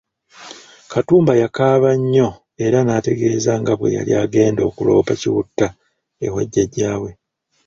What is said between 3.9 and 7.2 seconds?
yali agenda okuloopa Kiwutta ewa jajja we.